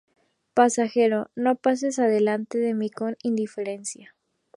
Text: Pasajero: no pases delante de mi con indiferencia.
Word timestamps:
Pasajero: 0.55 1.29
no 1.35 1.53
pases 1.57 1.97
delante 1.97 2.57
de 2.57 2.73
mi 2.73 2.89
con 2.89 3.17
indiferencia. 3.21 4.15